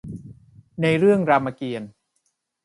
[0.81, 1.91] ในเรื่องรามเกียรติ์